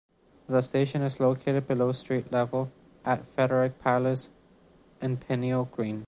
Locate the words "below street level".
1.67-2.71